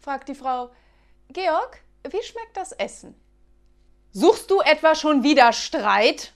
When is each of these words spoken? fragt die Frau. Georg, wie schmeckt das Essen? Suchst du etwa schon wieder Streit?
fragt 0.00 0.28
die 0.28 0.34
Frau. 0.34 0.70
Georg, 1.28 1.82
wie 2.08 2.22
schmeckt 2.22 2.56
das 2.56 2.72
Essen? 2.72 3.14
Suchst 4.12 4.50
du 4.50 4.60
etwa 4.60 4.94
schon 4.94 5.22
wieder 5.22 5.52
Streit? 5.52 6.32